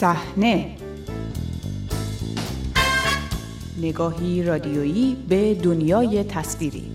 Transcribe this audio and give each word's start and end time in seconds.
صحنه. 0.00 0.76
نگاهی 3.78 4.42
رادیویی 4.42 5.16
به 5.28 5.54
دنیای 5.54 6.24
تصویری. 6.24 6.92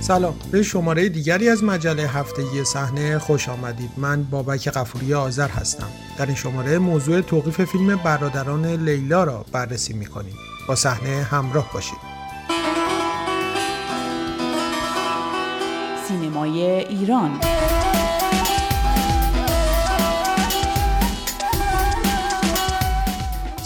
سلام. 0.00 0.34
به 0.52 0.62
شماره 0.62 1.08
دیگری 1.08 1.48
از 1.48 1.64
مجله 1.64 2.02
هفتگی 2.02 2.64
صحنه 2.64 3.18
خوش 3.18 3.48
آمدید. 3.48 3.90
من 3.96 4.22
بابک 4.22 4.68
قفوری 4.68 5.14
آذر 5.14 5.48
هستم. 5.48 5.88
در 6.18 6.26
این 6.26 6.34
شماره 6.34 6.78
موضوع 6.78 7.20
توقیف 7.20 7.64
فیلم 7.64 7.96
برادران 7.96 8.66
لیلا 8.66 9.24
را 9.24 9.44
بررسی 9.52 9.92
می‌کنیم. 9.92 10.34
با 10.68 10.74
صحنه 10.74 11.22
همراه 11.22 11.72
باشید. 11.72 11.98
سینمای 16.08 16.62
ایران. 16.62 17.40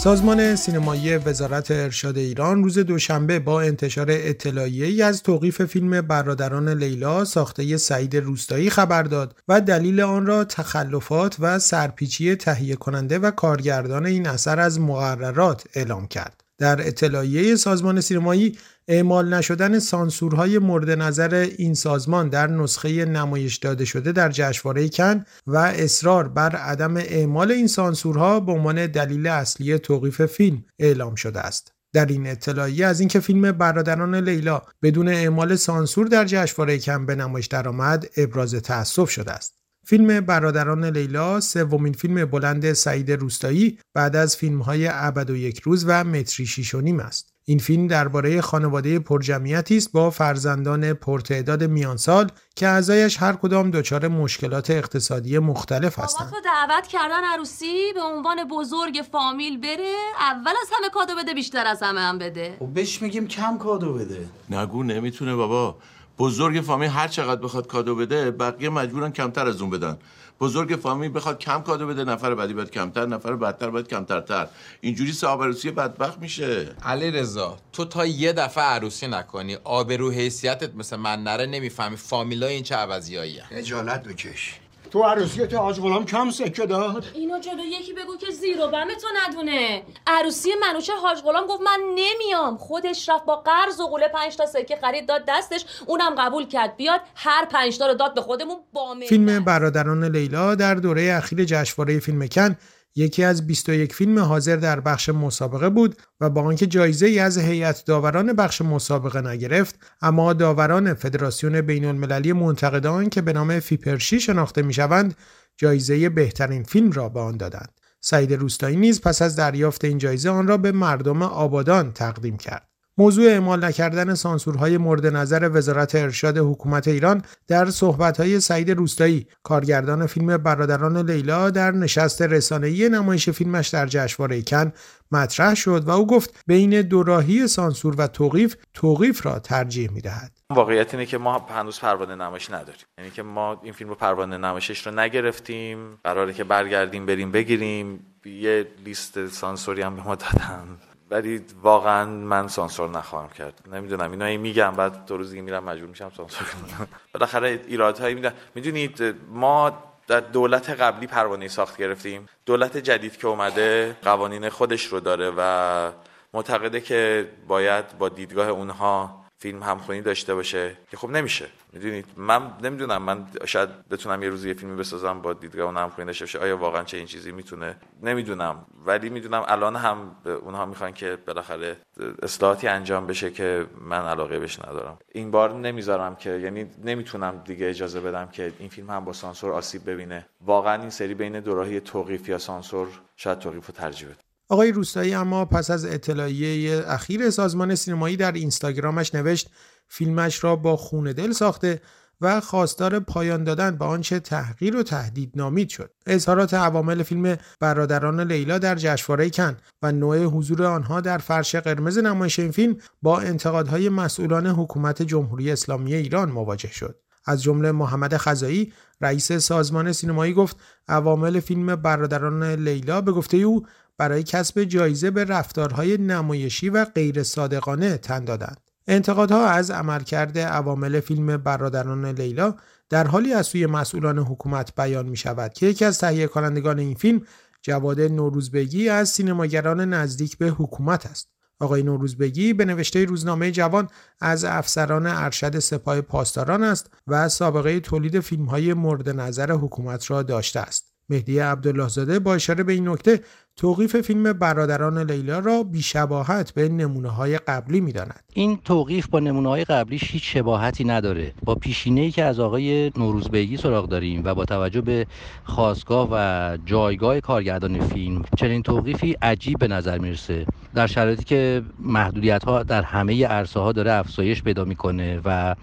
سازمان 0.03 0.55
سینمایی 0.55 1.17
وزارت 1.17 1.71
ارشاد 1.71 2.17
ایران 2.17 2.63
روز 2.63 2.79
دوشنبه 2.79 3.39
با 3.39 3.61
انتشار 3.61 4.07
اطلاعیه‌ای 4.09 5.01
از 5.01 5.23
توقیف 5.23 5.61
فیلم 5.61 6.01
برادران 6.01 6.69
لیلا 6.69 7.25
ساخته 7.25 7.77
سعید 7.77 8.15
روستایی 8.15 8.69
خبر 8.69 9.03
داد 9.03 9.35
و 9.47 9.61
دلیل 9.61 10.01
آن 10.01 10.25
را 10.25 10.43
تخلفات 10.43 11.35
و 11.39 11.59
سرپیچی 11.59 12.35
تهیه 12.35 12.75
کننده 12.75 13.19
و 13.19 13.31
کارگردان 13.31 14.05
این 14.05 14.27
اثر 14.27 14.59
از 14.59 14.79
مقررات 14.79 15.63
اعلام 15.73 16.07
کرد. 16.07 16.42
در 16.63 16.87
اطلاعیه 16.87 17.55
سازمان 17.55 18.01
سینمایی 18.01 18.57
اعمال 18.87 19.33
نشدن 19.33 19.79
سانسورهای 19.79 20.59
مورد 20.59 20.89
نظر 20.89 21.33
این 21.57 21.73
سازمان 21.73 22.29
در 22.29 22.47
نسخه 22.47 23.05
نمایش 23.05 23.57
داده 23.57 23.85
شده 23.85 24.11
در 24.11 24.29
جشنواره 24.29 24.89
کن 24.89 25.25
و 25.47 25.57
اصرار 25.57 26.27
بر 26.27 26.55
عدم 26.55 26.97
اعمال 26.97 27.51
این 27.51 27.67
سانسورها 27.67 28.39
به 28.39 28.51
عنوان 28.51 28.87
دلیل 28.87 29.27
اصلی 29.27 29.79
توقیف 29.79 30.25
فیلم 30.25 30.65
اعلام 30.79 31.15
شده 31.15 31.39
است. 31.39 31.71
در 31.93 32.05
این 32.05 32.27
اطلاعیه 32.27 32.85
از 32.85 32.99
اینکه 32.99 33.19
فیلم 33.19 33.51
برادران 33.51 34.15
لیلا 34.15 34.61
بدون 34.81 35.07
اعمال 35.07 35.55
سانسور 35.55 36.07
در 36.07 36.25
جشنواره 36.25 36.79
کن 36.79 37.05
به 37.05 37.15
نمایش 37.15 37.47
درآمد 37.47 38.09
ابراز 38.17 38.55
تأسف 38.55 39.09
شده 39.09 39.31
است. 39.31 39.62
فیلم 39.85 40.19
برادران 40.19 40.85
لیلا 40.85 41.39
سومین 41.39 41.93
فیلم 41.93 42.25
بلند 42.25 42.73
سعید 42.73 43.11
روستایی 43.11 43.79
بعد 43.93 44.15
از 44.15 44.37
فیلم‌های 44.37 44.89
ابد 44.91 45.29
و 45.29 45.35
یک 45.35 45.59
روز 45.59 45.85
و 45.87 46.03
متری 46.03 46.45
شیش 46.45 46.75
و 46.75 46.81
نیم 46.81 46.99
است. 46.99 47.33
این 47.45 47.59
فیلم 47.59 47.87
درباره 47.87 48.41
خانواده 48.41 48.99
پرجمعیتی 48.99 49.77
است 49.77 49.91
با 49.91 50.09
فرزندان 50.09 50.93
پرتعداد 50.93 51.63
میانسال 51.63 52.29
که 52.55 52.67
اعضایش 52.67 53.17
هر 53.17 53.33
کدام 53.33 53.71
دچار 53.71 54.07
مشکلات 54.07 54.69
اقتصادی 54.69 55.39
مختلف 55.39 55.99
هستند. 55.99 56.29
تو 56.29 56.35
دعوت 56.45 56.87
کردن 56.87 57.23
عروسی 57.33 57.93
به 57.93 58.01
عنوان 58.01 58.47
بزرگ 58.51 59.03
فامیل 59.11 59.61
بره 59.61 59.93
اول 60.19 60.53
از 60.61 60.67
همه 60.77 60.89
کادو 60.93 61.13
بده 61.15 61.33
بیشتر 61.33 61.67
از 61.67 61.83
همه 61.83 61.99
هم 61.99 62.17
بده. 62.17 62.55
خب 62.59 62.73
بهش 62.73 63.01
میگیم 63.01 63.27
کم 63.27 63.57
کادو 63.57 63.93
بده. 63.93 64.25
نگو 64.49 64.83
نمی‌تونه 64.83 65.35
بابا. 65.35 65.77
بزرگ 66.19 66.61
فامیل 66.61 66.89
هر 66.89 67.07
چقدر 67.07 67.41
بخواد 67.41 67.67
کادو 67.67 67.95
بده 67.95 68.31
بقیه 68.31 68.69
مجبورن 68.69 69.11
کمتر 69.11 69.47
از 69.47 69.61
اون 69.61 69.69
بدن. 69.69 69.97
بزرگ 70.39 70.79
فامیل 70.79 71.11
بخواد 71.15 71.39
کم 71.39 71.61
کادو 71.61 71.87
بده 71.87 72.03
نفر 72.03 72.35
بعدی 72.35 72.53
باید 72.53 72.71
کمتر 72.71 73.05
نفر 73.05 73.35
بدتر 73.35 73.69
باید 73.69 73.87
کمترتر. 73.87 74.47
اینجوری 74.81 75.11
سه 75.11 75.27
عروسی 75.27 75.71
بدبخت 75.71 76.19
میشه. 76.19 76.69
علی 76.83 77.11
رضا 77.11 77.57
تو 77.73 77.85
تا 77.85 78.05
یه 78.05 78.33
دفعه 78.33 78.63
عروسی 78.63 79.07
نکنی. 79.07 79.57
آبرو 79.63 80.11
حیثیتت 80.11 80.75
مثل 80.75 80.95
من 80.95 81.23
نره 81.23 81.45
نمی‌فهمی 81.45 81.97
فامیلای 81.97 82.53
این 82.53 82.63
چه 82.63 82.75
عوضیایی 82.75 83.39
اجالت 83.51 84.03
بکش. 84.03 84.59
تو 84.93 85.03
عروسی 85.03 85.47
تو 85.47 85.57
حاج 85.57 85.79
غلام 85.79 86.05
کم 86.05 86.31
سکه 86.31 86.65
داد. 86.65 87.05
اینو 87.13 87.39
جلو 87.39 87.63
یکی 87.63 87.93
بگو 87.93 88.17
که 88.17 88.31
زیر 88.31 88.61
و 88.61 88.67
بم 88.67 88.87
تو 88.87 89.07
ندونه. 89.23 89.83
عروسی 90.07 90.49
منوچه 90.61 90.93
حاج 90.93 91.21
غلام 91.21 91.47
گفت 91.47 91.61
من 91.61 91.79
نمیام. 91.95 92.57
خودش 92.57 93.09
رفت 93.09 93.25
با 93.25 93.35
قرض 93.35 93.79
و 93.79 93.87
قوله 93.87 94.07
5 94.07 94.35
تا 94.35 94.45
سکه 94.45 94.75
خرید 94.81 95.07
داد 95.07 95.23
دستش. 95.27 95.65
اونم 95.85 96.15
قبول 96.17 96.47
کرد. 96.47 96.77
بیاد 96.77 97.01
هر 97.15 97.45
5 97.45 97.77
تا 97.77 97.87
رو 97.87 97.93
داد 97.93 98.13
به 98.13 98.21
خودمون 98.21 98.55
با 98.73 98.95
فیلم 99.09 99.43
برادران 99.43 100.03
لیلا 100.03 100.55
در 100.55 100.75
دوره 100.75 101.13
اخیر 101.17 101.45
جشنواره 101.45 101.99
فیلم 101.99 102.27
کن 102.27 102.55
یکی 102.95 103.23
از 103.23 103.47
21 103.47 103.93
فیلم 103.93 104.19
حاضر 104.19 104.55
در 104.55 104.79
بخش 104.79 105.09
مسابقه 105.09 105.69
بود 105.69 105.95
و 106.19 106.29
با 106.29 106.41
آنکه 106.41 106.67
جایزه 106.67 107.05
ای 107.05 107.19
از 107.19 107.37
هیئت 107.37 107.85
داوران 107.85 108.33
بخش 108.33 108.61
مسابقه 108.61 109.21
نگرفت 109.21 109.79
اما 110.01 110.33
داوران 110.33 110.93
فدراسیون 110.93 111.61
بین 111.61 111.85
المللی 111.85 112.33
منتقدان 112.33 113.09
که 113.09 113.21
به 113.21 113.33
نام 113.33 113.59
فیپرشی 113.59 114.19
شناخته 114.19 114.61
می‌شوند 114.61 115.15
جایزه 115.57 116.09
بهترین 116.09 116.63
فیلم 116.63 116.91
را 116.91 117.09
به 117.09 117.19
آن 117.19 117.37
دادند. 117.37 117.71
سعید 118.01 118.33
روستایی 118.33 118.77
نیز 118.77 119.01
پس 119.01 119.21
از 119.21 119.35
دریافت 119.35 119.85
این 119.85 119.97
جایزه 119.97 120.29
آن 120.29 120.47
را 120.47 120.57
به 120.57 120.71
مردم 120.71 121.21
آبادان 121.21 121.91
تقدیم 121.91 122.37
کرد. 122.37 122.72
موضوع 122.97 123.25
اعمال 123.25 123.65
نکردن 123.65 124.13
سانسورهای 124.13 124.77
مورد 124.77 125.07
نظر 125.07 125.49
وزارت 125.53 125.95
ارشاد 125.95 126.37
حکومت 126.37 126.87
ایران 126.87 127.21
در 127.47 127.69
صحبتهای 127.69 128.39
سعید 128.39 128.71
روستایی 128.71 129.27
کارگردان 129.43 130.05
فیلم 130.05 130.37
برادران 130.37 131.09
لیلا 131.09 131.49
در 131.49 131.71
نشست 131.71 132.21
رسانه‌ای 132.21 132.89
نمایش 132.89 133.29
فیلمش 133.29 133.67
در 133.67 133.87
جشنواره 133.87 134.41
کن 134.41 134.71
مطرح 135.11 135.55
شد 135.55 135.87
و 135.87 135.91
او 135.91 136.07
گفت 136.07 136.43
بین 136.47 136.81
دوراهی 136.81 137.47
سانسور 137.47 137.95
و 137.97 138.07
توقیف 138.07 138.55
توقیف 138.73 139.25
را 139.25 139.39
ترجیح 139.39 139.91
می‌دهد. 139.91 140.31
واقعیت 140.49 140.93
اینه 140.93 141.05
که 141.05 141.17
ما 141.17 141.39
هنوز 141.39 141.79
پروانه 141.79 142.15
نمایش 142.15 142.51
نداریم. 142.51 142.85
یعنی 142.97 143.11
که 143.11 143.23
ما 143.23 143.61
این 143.63 143.73
فیلم 143.73 143.89
رو 143.89 143.95
پروانه 143.95 144.37
نمایشش 144.37 144.87
رو 144.87 144.99
نگرفتیم. 144.99 145.77
قراره 146.03 146.33
که 146.33 146.43
برگردیم 146.43 147.05
بریم 147.05 147.31
بگیریم. 147.31 147.99
یه 148.25 148.67
لیست 148.85 149.27
سانسوری 149.27 149.81
هم 149.81 149.95
به 149.95 150.03
ما 150.03 150.15
دادن. 150.15 150.77
ولی 151.13 151.45
واقعا 151.61 152.05
من 152.05 152.47
سانسور 152.47 152.89
نخواهم 152.89 153.29
کرد. 153.29 153.61
نمی‌دونم 153.71 154.11
اینا 154.11 154.25
این 154.25 154.41
میگم 154.41 154.71
بعد 154.71 155.05
دو 155.05 155.17
روز 155.17 155.29
دیگه 155.29 155.41
میرم 155.41 155.63
مجبور 155.63 155.89
میشم 155.89 156.11
سانسور 156.17 156.47
کنم. 156.47 156.87
بالاخره 157.13 157.61
ایرادهایی 157.67 158.15
میدن. 158.15 158.33
می‌دونید 158.55 159.15
ما 159.29 159.83
در 160.07 160.19
دولت 160.19 160.69
قبلی 160.69 161.07
پروانه 161.07 161.47
ساخت 161.47 161.77
گرفتیم. 161.77 162.27
دولت 162.45 162.77
جدید 162.77 163.17
که 163.17 163.27
اومده 163.27 163.97
قوانین 164.03 164.49
خودش 164.49 164.85
رو 164.85 164.99
داره 164.99 165.31
و 165.37 165.91
معتقده 166.33 166.81
که 166.81 167.29
باید 167.47 167.97
با 167.97 168.09
دیدگاه 168.09 168.49
اونها 168.49 169.22
فیلم 169.43 169.63
همخونی 169.63 170.01
داشته 170.01 170.35
باشه 170.35 170.77
که 170.91 170.97
خب 170.97 171.09
نمیشه. 171.09 171.45
می‌دونید 171.73 172.05
من 172.17 172.41
نمی‌دونم. 172.61 173.01
من 173.03 173.25
شاید 173.45 173.69
بتونم 173.89 174.23
یه 174.23 174.29
روزی 174.29 174.47
یه 174.47 174.53
فیلمی 174.53 174.75
بسازم 174.75 175.21
با 175.21 175.33
دیدگاه 175.33 175.65
اون 175.65 175.77
همخونی 175.77 176.05
داشته 176.05 176.25
باشه. 176.25 176.39
آیا 176.39 176.57
واقعا 176.57 176.83
چه 176.83 176.97
این 176.97 177.05
چیزی 177.05 177.31
می‌تونه؟ 177.31 177.75
نمی‌دونم. 178.03 178.65
ولی 178.85 179.09
می‌دونم 179.09 179.43
الان 179.47 179.75
هم 179.75 180.15
اونها 180.43 180.65
می‌خوان 180.65 180.93
که 180.93 181.17
بالاخره 181.27 181.77
اصلاحاتی 182.21 182.67
انجام 182.67 183.07
بشه 183.07 183.31
که 183.31 183.65
من 183.81 184.05
علاقه 184.05 184.39
بهش 184.39 184.59
ندارم. 184.59 184.97
این 185.11 185.31
بار 185.31 185.53
نمی‌ذارم 185.53 186.15
که 186.15 186.29
یعنی 186.29 186.65
نمی‌تونم 186.83 187.41
دیگه 187.45 187.69
اجازه 187.69 187.99
بدم 187.99 188.27
که 188.27 188.53
این 188.59 188.69
فیلم 188.69 188.89
هم 188.89 189.05
با 189.05 189.13
سانسور 189.13 189.53
آسیب 189.53 189.89
ببینه. 189.89 190.25
واقعا 190.41 190.81
این 190.81 190.89
سری 190.89 191.13
بین 191.13 191.39
دوراهی 191.39 191.79
توقیف 191.79 192.29
یا 192.29 192.37
سانسور 192.37 192.87
شاید 193.15 193.39
توقیف 193.39 193.67
رو 193.67 193.73
ترجیح 193.73 194.07
آقای 194.49 194.71
روستایی 194.71 195.13
اما 195.13 195.45
پس 195.45 195.71
از 195.71 195.85
اطلاعیه 195.85 196.83
اخیر 196.87 197.29
سازمان 197.29 197.75
سینمایی 197.75 198.17
در 198.17 198.31
اینستاگرامش 198.31 199.15
نوشت 199.15 199.49
فیلمش 199.87 200.43
را 200.43 200.55
با 200.55 200.77
خون 200.77 201.11
دل 201.11 201.31
ساخته 201.31 201.81
و 202.21 202.39
خواستار 202.39 202.99
پایان 202.99 203.43
دادن 203.43 203.75
به 203.75 203.85
آنچه 203.85 204.19
تحقیر 204.19 204.75
و 204.75 204.83
تهدید 204.83 205.31
نامید 205.35 205.69
شد. 205.69 205.91
اظهارات 206.05 206.53
عوامل 206.53 207.03
فیلم 207.03 207.37
برادران 207.59 208.31
لیلا 208.31 208.57
در 208.57 208.75
جشنواره 208.75 209.29
کن 209.29 209.57
و 209.81 209.91
نوع 209.91 210.23
حضور 210.23 210.63
آنها 210.63 211.01
در 211.01 211.17
فرش 211.17 211.55
قرمز 211.55 211.97
نمایش 211.97 212.39
این 212.39 212.51
فیلم 212.51 212.77
با 213.01 213.19
انتقادهای 213.19 213.89
مسئولان 213.89 214.47
حکومت 214.47 215.01
جمهوری 215.01 215.51
اسلامی 215.51 215.93
ایران 215.93 216.31
مواجه 216.31 216.71
شد. 216.71 216.99
از 217.25 217.43
جمله 217.43 217.71
محمد 217.71 218.17
خزایی 218.17 218.73
رئیس 219.01 219.31
سازمان 219.31 219.91
سینمایی 219.91 220.33
گفت 220.33 220.57
عوامل 220.87 221.39
فیلم 221.39 221.75
برادران 221.75 222.43
لیلا 222.43 223.01
به 223.01 223.11
گفته 223.11 223.37
او 223.37 223.65
برای 223.97 224.23
کسب 224.23 224.63
جایزه 224.63 225.11
به 225.11 225.23
رفتارهای 225.23 225.97
نمایشی 225.97 226.69
و 226.69 226.85
غیر 226.85 227.23
صادقانه 227.23 227.97
تن 227.97 228.25
دادند. 228.25 228.57
انتقادها 228.87 229.45
از 229.47 229.71
عملکرد 229.71 230.37
عوامل 230.37 230.99
فیلم 230.99 231.37
برادران 231.37 232.05
لیلا 232.05 232.55
در 232.89 233.07
حالی 233.07 233.33
از 233.33 233.47
سوی 233.47 233.65
مسئولان 233.65 234.19
حکومت 234.19 234.75
بیان 234.75 235.05
می 235.05 235.17
شود 235.17 235.53
که 235.53 235.65
یکی 235.65 235.85
از 235.85 235.99
تهیه 235.99 236.27
کنندگان 236.27 236.79
این 236.79 236.95
فیلم 236.95 237.21
جواد 237.61 238.01
نوروزبگی 238.01 238.89
از 238.89 239.09
سینماگران 239.09 239.93
نزدیک 239.93 240.37
به 240.37 240.49
حکومت 240.49 241.05
است. 241.05 241.29
آقای 241.59 241.83
نوروزبگی 241.83 242.53
به 242.53 242.65
نوشته 242.65 243.05
روزنامه 243.05 243.51
جوان 243.51 243.87
از 244.21 244.45
افسران 244.45 245.07
ارشد 245.07 245.59
سپاه 245.59 246.01
پاسداران 246.01 246.63
است 246.63 246.89
و 247.07 247.29
سابقه 247.29 247.79
تولید 247.79 248.19
فیلم 248.19 248.45
های 248.45 248.73
مورد 248.73 249.09
نظر 249.09 249.51
حکومت 249.51 250.11
را 250.11 250.23
داشته 250.23 250.59
است. 250.59 250.93
مهدی 251.09 251.39
عبدالله 251.39 251.87
زاده 251.87 252.19
با 252.19 252.35
اشاره 252.35 252.63
به 252.63 252.73
این 252.73 252.89
نکته 252.89 253.21
توقیف 253.57 254.01
فیلم 254.01 254.33
برادران 254.33 255.11
لیلا 255.11 255.39
را 255.39 255.63
بیشباهت 255.63 256.53
به 256.53 256.69
نمونه 256.69 257.09
های 257.09 257.37
قبلی 257.37 257.81
می‌داند. 257.81 258.23
این 258.33 258.57
توقیف 258.65 259.07
با 259.07 259.19
نمونه 259.19 259.49
های 259.49 259.63
قبلیش 259.63 260.11
هیچ 260.11 260.33
شباهتی 260.33 260.83
نداره. 260.83 261.33
با 261.43 261.55
پیشینه 261.55 262.01
ای 262.01 262.11
که 262.11 262.23
از 262.23 262.39
آقای 262.39 262.91
نوروزبیگی 262.97 263.57
سراغ 263.57 263.89
داریم 263.89 264.21
و 264.25 264.35
با 264.35 264.45
توجه 264.45 264.81
به 264.81 265.07
خواستگاه 265.43 266.09
و 266.11 266.57
جایگاه 266.65 267.19
کارگردان 267.19 267.79
فیلم 267.79 268.21
چنین 268.37 268.63
توقیفی 268.63 269.15
عجیب 269.21 269.59
به 269.59 269.67
نظر 269.67 269.97
می‌رسه. 269.97 270.45
در 270.75 270.87
شرایطی 270.87 271.23
که 271.23 271.61
محدودیت 271.79 272.43
ها 272.43 272.63
در 272.63 272.81
همه 272.81 273.27
عرصه 273.27 273.59
ها 273.59 273.71
داره 273.71 273.91
افزایش 273.91 274.43
پیدا 274.43 274.65
می‌کنه 274.65 275.21
و 275.25 275.55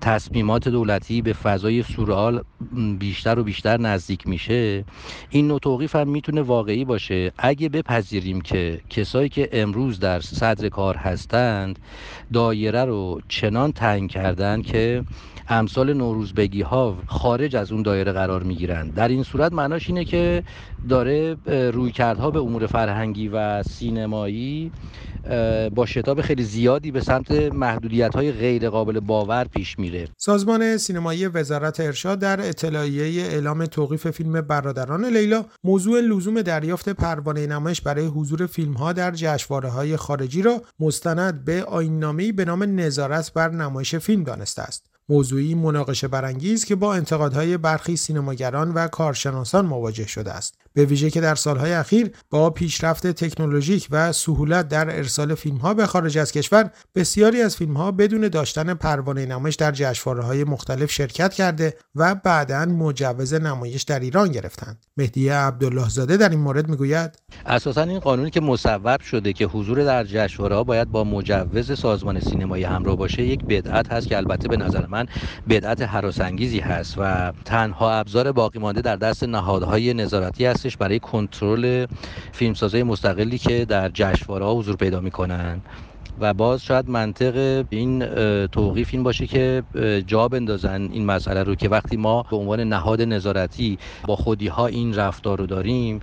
تصمیمات 0.00 0.68
دولتی 0.68 1.22
به 1.22 1.32
فضای 1.32 1.82
سورئال 1.82 2.44
بیشتر 2.98 3.38
و 3.38 3.44
بیشتر 3.44 3.80
نزدیک 3.80 4.26
میشه 4.26 4.84
این 5.30 5.48
نوع 5.48 5.58
توقیف 5.58 5.96
هم 5.96 6.08
می‌تونه 6.08 6.42
واقعی 6.42 6.84
باشه 6.84 7.32
اگه 7.38 7.68
بپذیریم 7.68 8.40
که 8.40 8.80
کسایی 8.90 9.28
که 9.28 9.48
امروز 9.52 10.00
در 10.00 10.20
صدر 10.20 10.68
کار 10.68 10.96
هستند 10.96 11.78
دایره 12.32 12.84
رو 12.84 13.20
چنان 13.28 13.72
تنگ 13.72 14.10
کردن 14.10 14.62
که 14.62 15.04
امثال 15.48 15.92
نوروزبگی 15.92 16.62
ها 16.62 16.98
خارج 17.06 17.56
از 17.56 17.72
اون 17.72 17.82
دایره 17.82 18.12
قرار 18.12 18.42
می 18.42 18.54
گیرند 18.54 18.94
در 18.94 19.08
این 19.08 19.22
صورت 19.22 19.52
معناش 19.52 19.88
اینه 19.88 20.04
که 20.04 20.42
داره 20.88 21.36
رویکردها 21.70 22.30
به 22.30 22.38
امور 22.38 22.66
فرهنگی 22.66 23.28
و 23.28 23.62
سینمایی 23.62 24.72
با 25.74 25.86
شتاب 25.86 26.20
خیلی 26.20 26.42
زیادی 26.42 26.90
به 26.90 27.00
سمت 27.00 27.30
محدودیت 27.30 28.16
های 28.16 28.32
غیر 28.32 28.70
قابل 28.70 29.00
باور 29.00 29.44
پیش 29.44 29.78
میره. 29.78 30.08
سازمان 30.16 30.76
سینمایی 30.76 31.26
وزارت 31.26 31.80
ارشاد 31.80 32.18
در 32.18 32.48
اطلاعیه 32.48 33.22
اعلام 33.22 33.66
توقیف 33.66 34.10
فیلم 34.10 34.40
برادران 34.40 35.04
لیلا 35.04 35.44
موضوع 35.64 36.00
لزوم 36.00 36.42
دریافت 36.42 36.88
پروانه 36.88 37.46
نمایش 37.46 37.80
برای 37.80 38.06
حضور 38.06 38.46
فیلم 38.46 38.72
ها 38.72 38.92
در 38.92 39.10
جشنواره 39.10 39.68
های 39.68 39.96
خارجی 39.96 40.42
را 40.42 40.62
مستند. 40.80 41.44
به 41.44 41.64
آیننامه‌ای 41.64 42.32
به 42.32 42.44
نام 42.44 42.62
نظارت 42.62 43.32
بر 43.32 43.50
نمایش 43.50 43.94
فیلم 43.94 44.24
دانسته 44.24 44.62
است. 44.62 44.93
موضوعی 45.08 45.54
مناقشه 45.54 46.08
برانگیز 46.08 46.64
که 46.64 46.74
با 46.74 46.94
انتقادهای 46.94 47.56
برخی 47.56 47.96
سینماگران 47.96 48.72
و 48.74 48.88
کارشناسان 48.88 49.66
مواجه 49.66 50.06
شده 50.06 50.32
است. 50.32 50.63
به 50.74 50.84
ویژه 50.84 51.10
که 51.10 51.20
در 51.20 51.34
سالهای 51.34 51.72
اخیر 51.72 52.10
با 52.30 52.50
پیشرفت 52.50 53.06
تکنولوژیک 53.06 53.88
و 53.90 54.12
سهولت 54.12 54.68
در 54.68 54.96
ارسال 54.96 55.34
فیلمها 55.34 55.74
به 55.74 55.86
خارج 55.86 56.18
از 56.18 56.32
کشور 56.32 56.70
بسیاری 56.94 57.42
از 57.42 57.56
فیلمها 57.56 57.92
بدون 57.92 58.28
داشتن 58.28 58.74
پروانه 58.74 59.26
نمایش 59.26 59.54
در 59.54 59.72
جشنواره‌های 59.72 60.44
مختلف 60.44 60.90
شرکت 60.90 61.34
کرده 61.34 61.76
و 61.94 62.14
بعدا 62.14 62.64
مجوز 62.64 63.34
نمایش 63.34 63.82
در 63.82 64.00
ایران 64.00 64.28
گرفتند. 64.28 64.86
مهدی 64.96 65.28
عبدالله 65.28 65.88
زاده 65.88 66.16
در 66.16 66.28
این 66.28 66.40
مورد 66.40 66.68
می‌گوید 66.68 67.18
اساسا 67.46 67.82
این 67.82 67.98
قانونی 67.98 68.30
که 68.30 68.40
مصوب 68.40 69.00
شده 69.00 69.32
که 69.32 69.44
حضور 69.44 69.84
در 69.84 70.04
جشنواره‌ها 70.04 70.64
باید 70.64 70.90
با 70.90 71.04
مجوز 71.04 71.78
سازمان 71.78 72.20
سینمایی 72.20 72.64
همراه 72.64 72.96
باشه 72.96 73.22
یک 73.22 73.44
بدعت 73.44 73.92
هست 73.92 74.08
که 74.08 74.16
البته 74.16 74.48
به 74.48 74.56
نظر 74.56 74.86
من 74.86 75.06
بدعت 75.48 76.20
انگیزی 76.20 76.60
هست 76.60 76.94
و 76.98 77.32
تنها 77.44 77.92
ابزار 77.92 78.32
باقی 78.32 78.58
مانده 78.58 78.80
در 78.80 78.96
دست 78.96 79.24
نهادهای 79.24 79.94
نظارتی 79.94 80.46
هستش 80.66 80.76
برای 80.76 80.98
کنترل 81.00 81.86
فیلمسازهای 82.32 82.82
مستقلی 82.82 83.38
که 83.38 83.64
در 83.64 83.88
جشنواره‌ها 83.94 84.54
حضور 84.54 84.76
پیدا 84.76 85.00
می‌کنن. 85.00 85.62
و 86.20 86.34
باز 86.34 86.62
شاید 86.62 86.88
منطق 86.88 87.64
این 87.70 88.06
توقیف 88.46 88.88
این 88.92 89.02
باشه 89.02 89.26
که 89.26 89.62
جا 90.06 90.28
بندازن 90.28 90.88
این 90.92 91.06
مسئله 91.06 91.42
رو 91.42 91.54
که 91.54 91.68
وقتی 91.68 91.96
ما 91.96 92.22
به 92.30 92.36
عنوان 92.36 92.60
نهاد 92.60 93.02
نظارتی 93.02 93.78
با 94.06 94.16
خودی 94.16 94.48
ها 94.48 94.66
این 94.66 94.94
رفتار 94.94 95.38
رو 95.38 95.46
داریم 95.46 96.00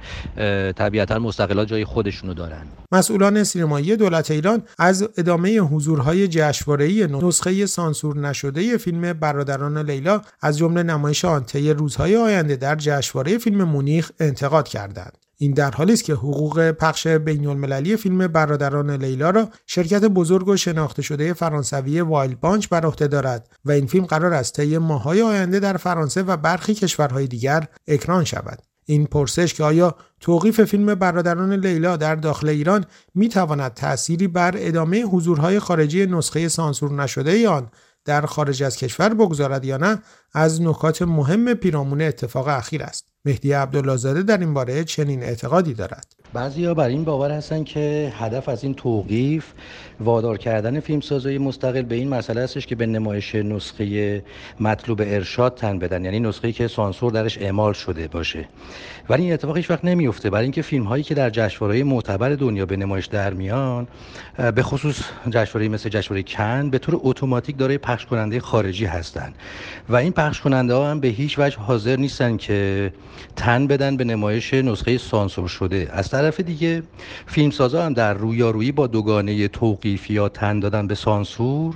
طبیعتا 0.76 1.20
مستقلا 1.20 1.66
جای 1.66 1.86
خودشونو 1.86 2.34
دارن. 2.34 2.64
مسئولان 2.92 3.44
سینمایی 3.44 3.96
دولت 3.96 4.32
ایران 4.32 4.64
از 4.80 5.10
ادامه 5.18 5.60
حضورهای 5.60 6.28
جشنواره‌ای 6.28 7.08
نسخه 7.08 7.66
سانسور 7.66 8.18
نشده 8.18 8.78
فیلم 8.78 9.14
برادران 9.14 9.78
لیلا 9.78 10.22
از 10.42 10.58
جمله 10.58 10.84
نمایش 10.84 11.26
آن 11.26 11.46
روزهای 11.54 12.16
آینده 12.16 12.56
در 12.56 12.76
جشنواره 12.76 13.38
فیلم 13.38 13.64
مونیخ 13.64 14.12
انتقاد 14.20 14.68
کردند. 14.68 15.18
این 15.42 15.52
در 15.52 15.72
حالی 15.72 15.94
است 15.94 16.04
که 16.04 16.14
حقوق 16.14 16.72
پخش 16.72 17.08
بین 17.08 17.48
المللی 17.48 17.98
فیلم 17.98 18.28
برادران 18.28 18.92
لیلا 18.92 19.30
را 19.30 19.50
شرکت 19.66 20.04
بزرگ 20.04 20.48
و 20.48 20.58
شناخته 20.58 21.02
شده 21.02 21.34
فرانسوی 21.34 22.02
وایل 22.02 22.36
بانچ 22.36 22.68
بر 22.68 22.86
عهده 22.86 23.08
دارد 23.08 23.50
و 23.66 23.72
این 23.72 23.88
فیلم 23.88 24.06
قرار 24.06 24.34
است 24.34 24.56
طی 24.56 24.78
ماه‌های 24.78 25.22
آینده 25.22 25.60
در 25.60 25.78
فرانسه 25.78 26.24
و 26.24 26.38
برخی 26.38 26.74
کشورهای 26.74 27.28
دیگر 27.28 27.68
اکران 27.88 28.24
شود. 28.24 28.62
این 28.86 29.06
پرسش 29.06 29.54
که 29.54 29.64
آیا 29.64 29.96
توقیف 30.20 30.62
فیلم 30.62 30.96
برادران 30.96 31.54
لیلا 31.54 31.98
در 31.98 32.16
داخل 32.16 32.50
ایران 32.50 32.86
می 33.16 33.30
تواند 33.30 33.74
تأثیری 33.74 34.28
بر 34.28 34.54
ادامه 34.58 35.02
حضورهای 35.04 35.60
خارجی 35.60 36.06
نسخه 36.06 36.48
سانسور 36.48 36.92
نشده 36.92 37.50
آن 37.50 37.70
در 38.06 38.26
خارج 38.26 38.64
از 38.64 38.78
کشور 38.78 39.14
بگذارد 39.14 39.66
یا 39.66 39.78
نه 39.78 40.02
از 40.34 40.62
نکات 40.62 41.02
مهم 41.02 41.54
پیرامون 41.54 42.02
اتفاق 42.02 42.48
اخیر 42.48 42.84
است. 42.84 43.11
مهدی 43.26 43.52
عبداللهزاده 43.54 44.24
در 44.24 44.38
این 44.38 44.54
باره 44.54 44.84
چنین 44.84 45.24
اعتقادی 45.24 45.74
دارد. 45.74 46.21
بعضی 46.34 46.74
بر 46.74 46.88
این 46.88 47.04
باور 47.04 47.32
هستن 47.32 47.64
که 47.64 48.14
هدف 48.18 48.50
از 48.50 48.64
این 48.64 48.74
توقیف 48.74 49.46
وادار 50.00 50.38
کردن 50.38 50.80
فیلمسازهای 50.80 51.38
مستقل 51.38 51.82
به 51.82 51.96
این 51.96 52.10
مسئله 52.10 52.42
هستش 52.42 52.68
که 52.68 52.76
به 52.76 52.86
نمایش 52.86 53.36
نسخه 53.36 54.24
مطلوب 54.60 55.02
ارشاد 55.02 55.56
تن 55.56 55.80
بدن. 55.80 56.06
یعنی 56.06 56.20
نسخه 56.20 56.52
که 56.52 56.68
سانسور 56.68 57.12
درش 57.12 57.38
اعمال 57.38 57.74
شده 57.74 58.08
باشه. 58.08 58.48
ولی 59.10 59.24
این 59.24 59.34
اتفاق 59.34 59.58
هیچ 59.58 59.70
وقت 59.70 59.86
نمیفته 59.86 60.30
برای 60.30 60.44
اینکه 60.44 60.62
فیلم 60.62 60.84
هایی 60.84 61.04
که 61.04 61.16
در 61.16 61.30
جشنواره‌های 61.30 61.84
معتبر 61.84 62.30
دنیا 62.30 62.66
به 62.66 62.78
نمایش 62.78 63.06
در 63.06 63.34
میان 63.34 63.88
به 64.56 64.64
خصوص 64.64 65.02
جشنواره 65.30 65.70
مثل 65.70 65.90
جشنواره 65.90 66.24
کن 66.24 66.70
به 66.70 66.78
طور 66.78 67.00
اتوماتیک 67.04 67.58
دارای 67.58 67.78
پخش 67.78 68.06
کننده 68.06 68.40
خارجی 68.40 68.86
هستند 68.86 69.36
و 69.90 69.96
این 69.96 70.12
پخش 70.12 70.42
کننده 70.42 70.74
ها 70.74 70.92
هم 70.92 71.00
به 71.00 71.08
هیچ 71.08 71.40
وجه 71.40 71.58
حاضر 71.58 71.96
نیستن 71.96 72.38
که 72.38 72.94
تن 73.36 73.68
بدن 73.68 73.98
به 73.98 74.04
نمایش 74.04 74.54
نسخه 74.54 74.98
سانسور 74.98 75.48
شده. 75.48 75.90
از 75.92 76.10
طرف 76.22 76.40
دیگه. 76.40 76.84
فیلمسازا 77.28 77.86
هم 77.86 77.94
در 77.94 78.14
رویارویی 78.14 78.72
با 78.72 78.88
دوگانه 78.88 79.48
توقیف 79.48 80.10
یا 80.10 80.30
تن 80.30 80.60
دادن 80.60 80.88
به 80.88 80.96
سانسور 80.96 81.76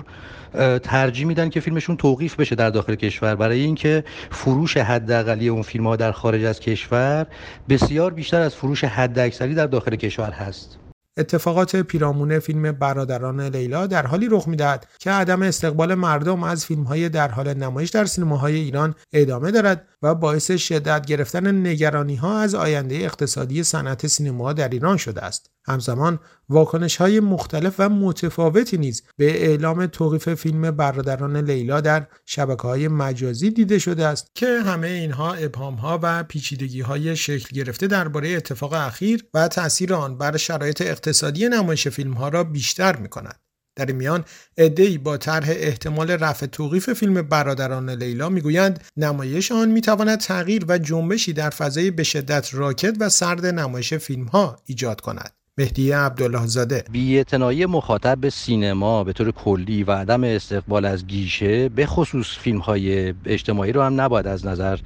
ترجیح 0.84 1.26
میدن 1.26 1.50
که 1.50 1.60
فیلمشون 1.60 1.98
توقیف 1.98 2.36
بشه 2.36 2.56
در 2.56 2.70
داخل 2.70 2.96
کشور. 2.96 3.36
برای 3.36 3.62
اینکه 3.62 4.04
فروش 4.32 4.78
حداقلی 4.78 5.50
اون 5.50 5.62
فیلم 5.62 5.88
ها 5.88 5.96
در 5.96 6.12
خارج 6.12 6.44
از 6.44 6.60
کشور 6.60 7.28
بسیار 7.70 8.14
بیشتر 8.14 8.42
از 8.42 8.56
فروش 8.56 8.84
حداکثری 8.84 9.56
در 9.56 9.68
داخل 9.68 9.96
کشور 9.96 10.32
هست. 10.32 10.78
اتفاقات 11.18 11.76
پیرامون 11.76 12.40
فیلم 12.40 12.72
برادران 12.72 13.42
لیلا 13.42 13.88
در 13.88 14.08
حالی 14.08 14.28
رخ 14.32 14.48
می‌دهد 14.48 14.88
که 15.00 15.12
عدم 15.12 15.42
استقبال 15.42 15.96
مردم 15.96 16.44
از 16.44 16.66
فیلمهای 16.66 17.10
در 17.10 17.28
حال 17.32 17.54
نمایش 17.54 17.90
در 17.90 18.06
سینماهای 18.06 18.56
ایران 18.56 18.96
ادامه 19.14 19.52
دارد. 19.52 19.88
و 20.06 20.16
باعث 20.16 20.52
شدت 20.52 21.06
گرفتن 21.06 21.68
نگرانی 21.68 22.16
ها 22.16 22.40
از 22.40 22.56
آینده 22.56 22.96
اقتصادی 22.96 23.64
صنعت 23.64 24.08
سینما 24.08 24.54
در 24.54 24.70
ایران 24.70 24.98
شده 24.98 25.22
است. 25.22 25.50
همزمان 25.68 26.20
واکنش 26.50 26.96
های 26.98 27.20
مختلف 27.20 27.76
و 27.80 27.90
متفاوتی 27.90 28.78
نیز 28.78 29.04
به 29.18 29.46
اعلام 29.46 29.86
توقیف 29.86 30.34
فیلم 30.34 30.72
برادران 30.72 31.38
لیلا 31.38 31.82
در 31.82 32.08
شبکه 32.26 32.62
های 32.62 32.88
مجازی 32.88 33.50
دیده 33.50 33.80
شده 33.80 34.06
است 34.06 34.28
که 34.36 34.60
همه 34.66 34.88
اینها 34.88 35.34
ابهام 35.34 35.76
ها 35.76 36.00
و 36.04 36.24
پیچیدگی 36.24 36.82
های 36.82 37.16
شکل 37.16 37.56
گرفته 37.56 37.88
درباره 37.88 38.30
اتفاق 38.30 38.74
اخیر 38.74 39.26
و 39.34 39.48
تاثیر 39.48 39.94
آن 39.94 40.18
بر 40.18 40.38
شرایط 40.38 40.82
اقتصادی 40.82 41.50
نمایش 41.50 41.88
فیلم 41.88 42.14
ها 42.14 42.30
را 42.30 42.44
بیشتر 42.44 42.96
می 42.96 43.10
کند. 43.10 43.45
در 43.76 43.86
این 43.86 43.96
میان 43.96 44.26
ادهی 44.58 44.98
با 44.98 45.18
طرح 45.18 45.48
احتمال 45.50 46.12
رفع 46.12 46.46
توقیف 46.46 46.94
فیلم 46.94 47.22
برادران 47.22 47.90
لیلا 47.90 48.30
می‌گویند 48.30 48.84
نمایش 48.98 49.52
آن 49.52 49.72
می‌تواند 49.72 50.20
تغییر 50.20 50.66
و 50.68 50.78
جنبشی 50.78 51.34
در 51.34 51.50
فضای 51.50 51.92
به 51.92 52.04
شدت 52.04 52.50
راکت 52.54 52.96
و 53.00 53.10
سرد 53.10 53.46
نمایش 53.46 53.94
فیلم 53.94 54.26
ها 54.26 54.60
ایجاد 54.66 55.02
کند. 55.02 55.32
مهدی 55.60 55.92
عبدالله 55.92 56.46
زاده 56.46 56.84
بی‌اعتنایی 56.92 57.66
مخاطب 57.66 58.18
به 58.18 58.30
سینما 58.30 59.04
به 59.04 59.14
طور 59.14 59.32
کلی 59.32 59.84
و 59.84 59.92
عدم 59.92 60.24
استقبال 60.24 60.86
از 60.86 61.08
گیشه 61.08 61.70
به 61.70 61.86
خصوص 61.86 62.38
فیلم 62.38 62.58
های 62.58 63.14
اجتماعی 63.26 63.72
رو 63.72 63.82
هم 63.82 64.02
نباید 64.02 64.28
از 64.28 64.46
نظر 64.46 64.78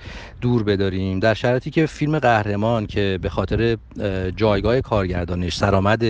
دور 0.42 0.64
بداریم. 0.64 1.20
در 1.20 1.34
شرایطی 1.34 1.70
که 1.70 1.86
فیلم 1.86 2.20
قهرمان 2.20 2.86
که 2.86 3.20
به 3.22 3.30
خاطر 3.30 3.78
جایگاه 4.36 4.82
کارگردانش 4.82 5.56
سرآمد 5.56 6.04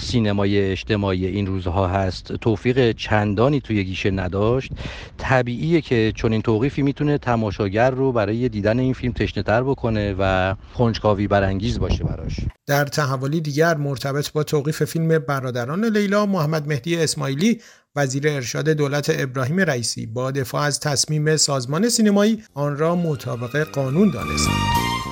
سینمای 0.00 0.70
اجتماعی 0.70 1.26
این 1.26 1.46
روزها 1.46 1.88
هست 1.88 2.32
توفیق 2.32 2.92
چندانی 2.92 3.60
توی 3.60 3.84
گیشه 3.84 4.10
نداشت. 4.10 4.72
طبیعیه 5.18 5.80
که 5.80 6.12
چون 6.16 6.32
این 6.32 6.42
توقیفی 6.42 6.82
می‌تونه 6.82 7.18
تماشاگر 7.18 7.90
رو 7.90 8.12
برای 8.12 8.48
دیدن 8.48 8.78
این 8.78 8.92
فیلم 8.92 9.12
تشنه 9.12 9.62
بکنه 9.62 10.14
و 10.18 10.54
کنجکاوی 10.74 11.28
برانگیز 11.28 11.78
باشه 11.78 12.04
براش. 12.04 12.36
در 12.66 12.84
تحولی 12.84 13.40
دیگر 13.40 13.63
مرتبط 13.72 14.32
با 14.32 14.42
توقیف 14.42 14.84
فیلم 14.84 15.18
برادران 15.18 15.84
لیلا 15.84 16.26
محمد 16.26 16.68
مهدی 16.68 16.96
اسماعیلی 16.96 17.60
وزیر 17.96 18.28
ارشاد 18.28 18.68
دولت 18.68 19.10
ابراهیم 19.18 19.60
رئیسی. 19.60 20.06
با 20.06 20.30
دفاع 20.30 20.62
از 20.62 20.80
تصمیم 20.80 21.36
سازمان 21.36 21.88
سینمایی 21.88 22.44
آن 22.54 22.78
را 22.78 22.96
مطابق 22.96 23.68
قانون 23.68 24.10
دانست 24.10 24.48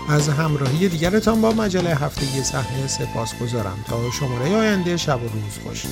از 0.08 0.28
همراهی 0.28 0.88
دیگرتان 0.88 1.40
با 1.40 1.52
مجله 1.52 1.94
هفتگی 1.94 2.42
صحنه 2.42 2.86
سپاس 2.86 3.38
گذارم 3.42 3.84
تا 3.88 4.10
شماره 4.10 4.56
آینده 4.56 4.96
شب 4.96 5.22
و 5.22 5.28
روز 5.28 5.58
خوش. 5.64 5.86